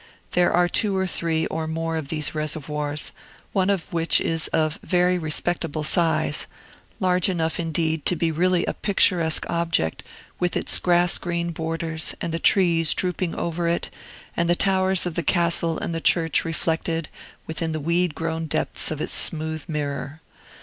[0.31, 3.11] There are two or three, or more, of these reservoirs,
[3.53, 6.47] one of which is of very respectable size,
[6.99, 10.03] large enough, indeed, to be really a picturesque object,
[10.39, 13.91] with its grass green borders, and the trees drooping over it,
[14.35, 17.07] and the towers of the castle and the church reflected
[17.45, 20.19] within the weed grown depths of its smooth mirror.